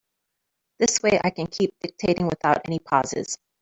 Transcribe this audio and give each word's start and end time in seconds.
This 0.79 0.99
way 1.03 1.21
I 1.23 1.29
can 1.29 1.45
keep 1.45 1.77
dictating 1.79 2.25
without 2.25 2.61
any 2.65 2.79
pauses. 2.79 3.37